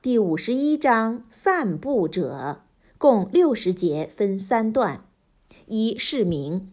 [0.00, 2.60] 第五十一章散布者，
[2.98, 5.04] 共六十节，分三段。
[5.66, 6.70] 一释名，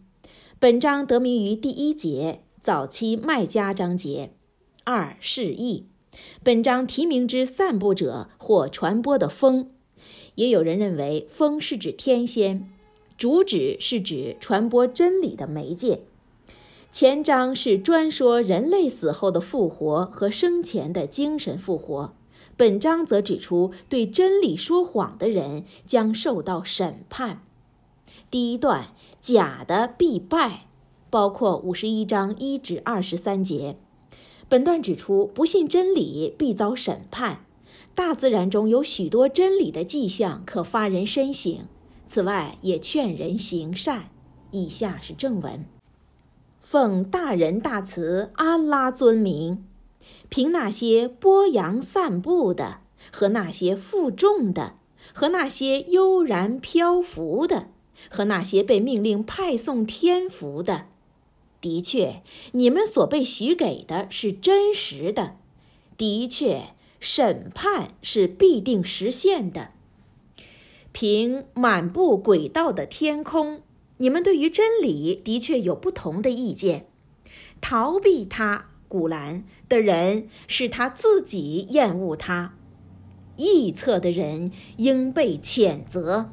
[0.60, 4.30] 本章得名于第一节早期麦加章节。
[4.84, 5.88] 二释义，
[6.44, 9.70] 本章题名之散布者或传播的风，
[10.36, 12.70] 也有人认为风是指天仙，
[13.18, 16.02] 主旨是指传播真理的媒介。
[16.92, 22.14] 前章是专说人类死后的复活和生前的精神复活，
[22.56, 27.42] 本章则指出对真理说谎的人将受到审判。
[28.30, 30.66] 第一段假的必败，
[31.10, 33.76] 包括五十一章一至二十三节。
[34.48, 37.44] 本段指出不信真理必遭审判。
[37.94, 41.60] 大自然中有许多真理的迹象可发人深省，
[42.06, 44.10] 此外也劝人行善。
[44.50, 45.64] 以下是正文。
[46.60, 49.65] 奉大仁大慈安拉尊名，
[50.28, 52.80] 凭那些波扬散布的，
[53.12, 54.74] 和那些负重的，
[55.12, 57.68] 和那些悠然漂浮的，
[58.10, 60.86] 和那些被命令派送天福的，
[61.60, 62.22] 的确，
[62.52, 65.36] 你们所被许给的是真实的。
[65.96, 69.70] 的确，审判是必定实现的。
[70.92, 73.62] 凭满布轨道的天空。
[73.98, 76.86] 你们对于真理的确有不同的意见，
[77.62, 82.54] 逃避它，古兰的人是他自己厌恶他，
[83.36, 86.32] 臆测的人应被谴责，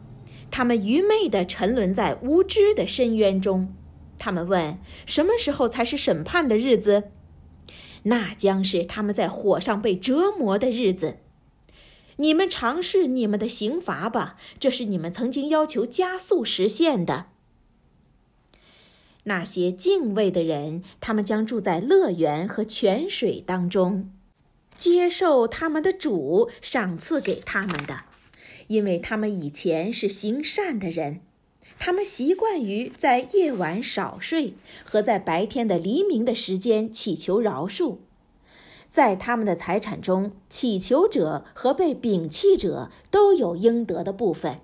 [0.51, 3.73] 他们愚昧地沉沦在无知的深渊中。
[4.17, 7.11] 他们问：什么时候才是审判的日子？
[8.03, 11.17] 那将是他们在火上被折磨的日子。
[12.17, 17.27] 你们尝试你们的刑罚吧，这是你们曾经要求加速实现的。
[19.23, 24.11] 那些敬畏的人，他们将住在乐园和泉水当中，
[24.77, 28.01] 接受他们的主赏赐给他们的，
[28.67, 31.21] 因为他们以前是行善的人。
[31.79, 37.97] 他们习惯于在夜晚少睡，和在白天的黎明的时间祈求饶恕。
[38.89, 44.59] 在他们的财产中，祈求者和被摒弃者都有应得的部分。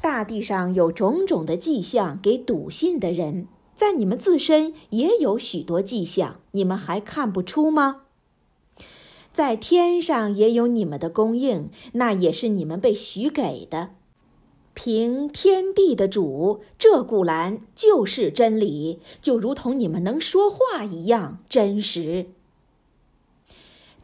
[0.00, 8.02] 大地上有种种的迹象给笃信的人，在你们自身也有许多迹象，你们还看不出吗？
[9.32, 13.90] 在天上也有你们的供应，那也是你们被许给的。
[14.74, 22.26] 凭天地的主，这古兰就是真理，就如同你们能说话一样真实。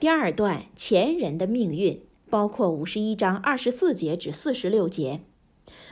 [0.01, 5.21] 第二段前人的命运，包括五十一章二十四节至四十六节。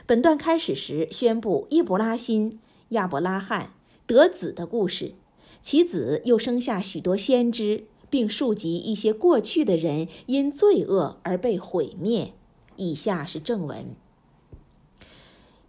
[0.05, 2.59] 本段开始时宣布伊布拉辛、
[2.89, 3.71] 亚伯拉罕
[4.05, 5.13] 得子的故事，
[5.61, 12.33] 其子又生下许多先知，并述及一些过去的人因罪恶而被毁灭。
[12.75, 13.95] 以下是正文：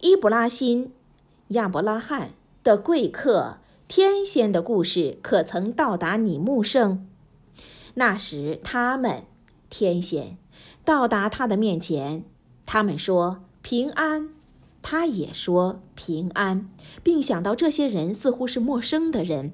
[0.01, 0.91] 伊布拉辛、
[1.49, 2.31] 亚伯拉罕
[2.61, 7.07] 的贵客天仙的故事，可曾到达你目圣？
[7.93, 9.23] 那时他们
[9.69, 10.37] 天仙
[10.83, 12.25] 到达他的面前，
[12.65, 13.41] 他们说。
[13.67, 14.29] 平安，
[14.83, 16.69] 他也说平安，
[17.01, 19.53] 并想到这些人似乎是陌生的人。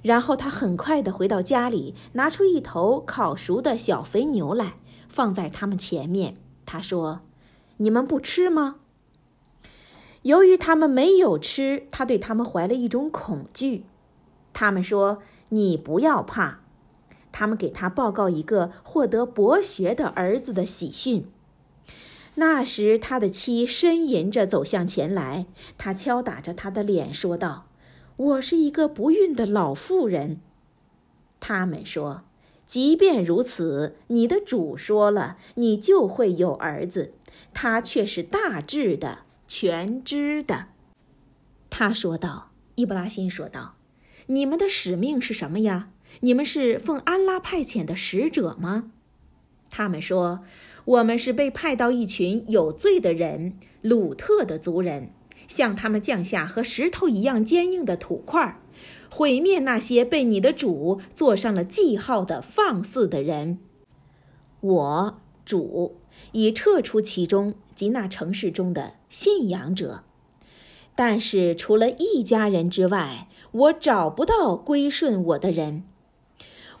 [0.00, 4.78] 然后他很快地回到家里，拿出一头烤熟的小肥牛来，
[5.10, 6.38] 放在他们前面。
[6.64, 7.20] 他说
[7.76, 8.76] ：“你们不吃吗？”
[10.24, 13.84] 由于他们没有吃，他对他们怀了一种恐惧。
[14.54, 15.18] 他们说
[15.50, 16.60] ：“你不要怕。”
[17.30, 21.30] 他们给他报告一个获得博学的儿子的喜讯。
[22.40, 27.66] 那时，他的妻呻吟着走向前来，他敲打着他的脸，说道
[28.16, 30.40] ：“我是一个不孕的老妇人。”
[31.40, 32.22] 他们说
[32.64, 37.12] ：“即便如此，你的主说了，你就会有儿子，
[37.52, 40.66] 他却是大智的、全知的。”
[41.68, 43.74] 他说道：“伊布拉辛说道，
[44.26, 45.90] 你们的使命是什么呀？
[46.20, 48.92] 你们是奉安拉派遣的使者吗？”
[49.70, 50.40] 他们说
[50.88, 55.10] ：“我们是被派到一群有罪的人，鲁特的族人，
[55.46, 58.58] 向他们降下和石头一样坚硬的土块，
[59.10, 63.58] 毁灭那些被你的主做上了记号的放肆的人。
[64.60, 66.00] 我主
[66.32, 70.04] 已撤出其中及那城市中的信仰者，
[70.94, 75.82] 但是除了一家人之外，我找不到归顺我的人。”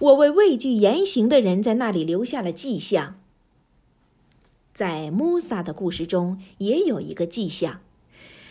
[0.00, 3.17] 我为畏惧言行的人在那里留下了迹象。
[4.78, 7.80] 在穆萨的故事中也有一个迹象。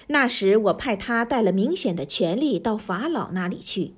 [0.08, 3.94] 那时我派他带了明显的权力到法老那里去，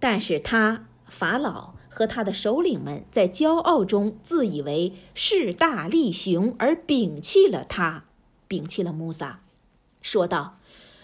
[0.00, 8.06] 但是他法老和他的首领们在骄傲中自以为势大力雄，而摒弃了他，
[8.48, 9.44] 摒弃了穆萨，
[10.02, 10.58] 说道：“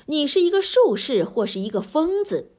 [0.07, 2.51] 你是一个术士，或是一个疯子。”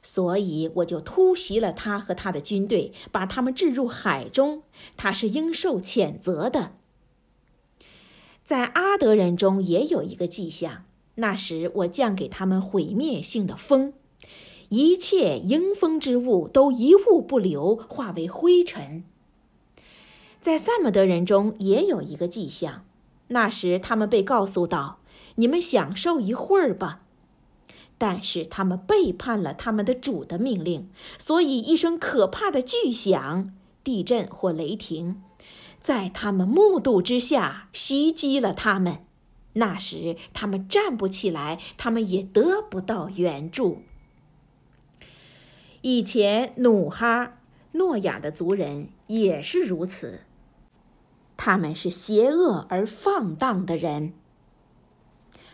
[0.00, 4.62] 所以我就突袭了他和他的军队，把他们置入海中。
[4.96, 6.72] 他是应受谴责的。
[8.48, 10.84] 在阿德人中也有一个迹象，
[11.16, 13.92] 那时我降给他们毁灭性的风。
[14.70, 19.04] 一切迎风之物都一物不留，化为灰尘。
[20.40, 22.86] 在萨姆德人中也有一个迹象，
[23.26, 25.00] 那时他们被告诉道
[25.36, 27.02] ：“你们享受一会儿吧。”
[27.98, 33.52] 但是他们背叛了他们的主的命令，所以一声可怕的巨响，
[33.84, 35.22] 地震或雷霆，
[35.80, 38.98] 在他们目睹之下袭击了他们。
[39.54, 43.82] 那时他们站不起来，他们也得不到援助。
[45.80, 47.38] 以前努哈、
[47.72, 50.20] 诺亚的族人也是如此，
[51.36, 54.12] 他们是邪恶而放荡的人。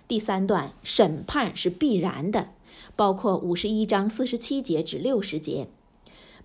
[0.07, 2.49] 第三段审判是必然的，
[2.97, 5.69] 包括五十一章四十七节至六十节。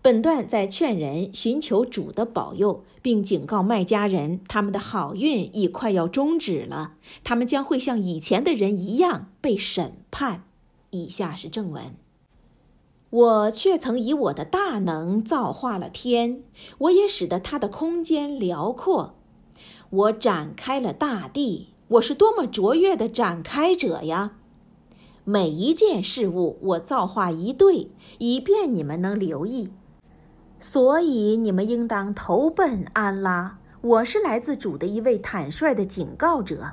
[0.02, 6.94] 本段在劝人寻求主的保佑，并警告卖家人，他们的好运已快要终止了，
[7.24, 10.46] 他们将会像以前的人一样被审判。
[10.92, 11.96] 以下是正文。
[13.10, 16.44] 我却曾以我的大能造化了天，
[16.78, 19.16] 我也使得它的空间辽阔。
[19.90, 24.38] 我展开了大地，我是多么卓越的展开者呀！
[25.26, 29.70] 每一件事物我造化一对，以便你们能留意。
[30.60, 33.58] 所以你们应当投奔安拉。
[33.82, 36.72] 我是来自主的一位坦率的警告者。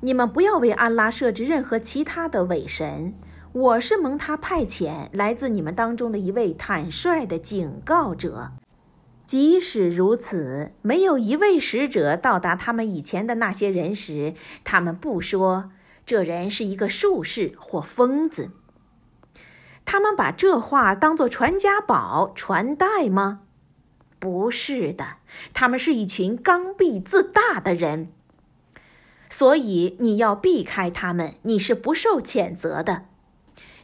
[0.00, 3.14] 你们不要为安拉设置任何其他的伪神。
[3.52, 8.52] 我是蒙他派遣，来自你们当中的一位坦率的警告者。
[9.26, 14.34] 即使如此，没有一位使者到达他们以前的那些人时，
[14.64, 15.70] 他们不说
[16.04, 18.50] 这人是一个术士或疯子。
[19.92, 23.42] 他们把这话当作传家宝传代吗？
[24.18, 25.16] 不是的，
[25.52, 28.10] 他们是一群刚愎自大的人。
[29.28, 33.02] 所以你要避开他们，你是不受谴责的。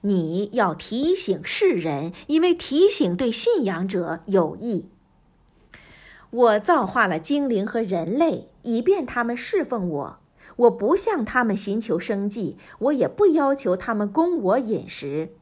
[0.01, 4.89] 你要提醒世人，因为提醒对信仰者有益。
[6.31, 10.19] 我造化了精灵和人类，以便他们侍奉我。
[10.57, 15.35] 我不向他们寻求生计，我也不要求他们供我饮食，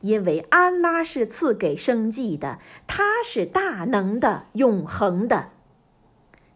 [0.00, 5.50] 因为安拉是赐给生计的，他是大能的、永恒的。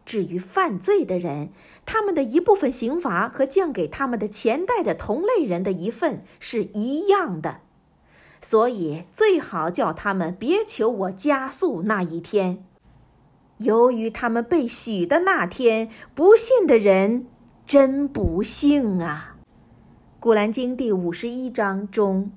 [0.05, 1.51] 至于犯罪的人，
[1.85, 7.61] 他们的一部分刑罚和降给他们的前代的同类人的一份是一样的，
[8.41, 12.65] 所以最好叫他们别求我加速那一天。
[13.59, 17.27] 由于他们被许的那天，不信的人
[17.67, 19.37] 真不幸啊！
[20.21, 22.31] 古兰经第五十一章中。